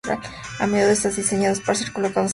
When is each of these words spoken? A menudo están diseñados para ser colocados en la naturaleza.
A 0.59 0.65
menudo 0.65 0.89
están 0.93 1.13
diseñados 1.15 1.59
para 1.59 1.75
ser 1.75 1.91
colocados 1.93 1.99
en 1.99 1.99
la 1.99 2.05
naturaleza. 2.09 2.29